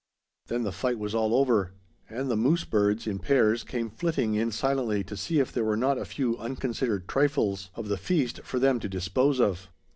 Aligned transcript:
Then 0.47 0.63
the 0.63 0.71
fight 0.71 0.97
was 0.97 1.13
all 1.13 1.35
over; 1.35 1.73
and 2.09 2.27
the 2.31 2.35
moose 2.35 2.63
birds, 2.65 3.05
in 3.05 3.19
pairs, 3.19 3.63
came 3.63 3.91
flitting 3.91 4.33
in 4.33 4.51
silently 4.51 5.03
to 5.03 5.15
see 5.15 5.37
if 5.37 5.51
there 5.51 5.63
were 5.63 5.77
not 5.77 5.99
a 5.99 6.05
few 6.05 6.35
unconsidered 6.39 7.07
trifles 7.07 7.69
of 7.75 7.87
the 7.87 7.97
feast 7.97 8.39
for 8.43 8.57
them 8.57 8.79
to 8.79 8.89
dispose 8.89 9.39
of. 9.39 9.69